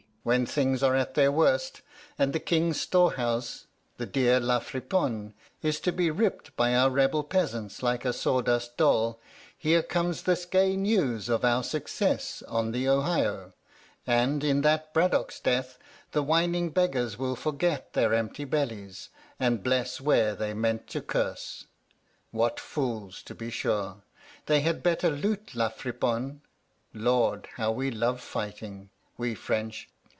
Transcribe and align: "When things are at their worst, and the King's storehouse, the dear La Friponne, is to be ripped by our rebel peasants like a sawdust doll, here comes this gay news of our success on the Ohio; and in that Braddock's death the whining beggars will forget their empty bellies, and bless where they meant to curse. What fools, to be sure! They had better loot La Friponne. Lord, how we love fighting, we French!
"When 0.23 0.45
things 0.45 0.83
are 0.83 0.95
at 0.95 1.15
their 1.15 1.31
worst, 1.31 1.81
and 2.15 2.31
the 2.31 2.39
King's 2.39 2.79
storehouse, 2.79 3.65
the 3.97 4.05
dear 4.05 4.39
La 4.39 4.59
Friponne, 4.59 5.33
is 5.63 5.79
to 5.79 5.91
be 5.91 6.11
ripped 6.11 6.55
by 6.55 6.75
our 6.75 6.91
rebel 6.91 7.23
peasants 7.23 7.81
like 7.81 8.05
a 8.05 8.13
sawdust 8.13 8.77
doll, 8.77 9.19
here 9.57 9.81
comes 9.81 10.21
this 10.21 10.45
gay 10.45 10.77
news 10.77 11.27
of 11.27 11.43
our 11.43 11.63
success 11.63 12.43
on 12.47 12.71
the 12.71 12.87
Ohio; 12.87 13.53
and 14.05 14.43
in 14.43 14.61
that 14.61 14.93
Braddock's 14.93 15.39
death 15.39 15.79
the 16.11 16.21
whining 16.21 16.69
beggars 16.69 17.17
will 17.17 17.35
forget 17.35 17.93
their 17.93 18.13
empty 18.13 18.43
bellies, 18.45 19.09
and 19.39 19.63
bless 19.63 19.99
where 19.99 20.35
they 20.35 20.53
meant 20.53 20.85
to 20.89 21.01
curse. 21.01 21.65
What 22.29 22.59
fools, 22.59 23.23
to 23.23 23.33
be 23.33 23.49
sure! 23.49 24.03
They 24.45 24.61
had 24.61 24.83
better 24.83 25.09
loot 25.09 25.55
La 25.55 25.69
Friponne. 25.69 26.41
Lord, 26.93 27.47
how 27.55 27.71
we 27.71 27.89
love 27.89 28.21
fighting, 28.21 28.91
we 29.17 29.33
French! 29.33 29.87